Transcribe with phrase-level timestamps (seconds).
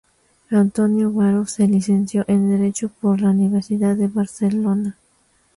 [0.49, 4.97] Antonio Baró se licenció en derecho por la Universidad de Barcelona.